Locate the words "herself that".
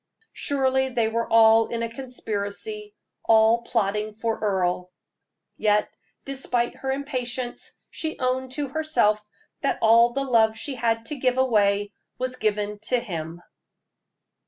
8.69-9.77